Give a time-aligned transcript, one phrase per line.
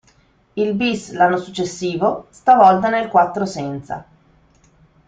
[0.53, 4.03] Il bis l'anno successivo, stavolta nel quattro senza.